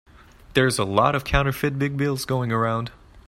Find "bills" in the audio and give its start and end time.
1.95-2.25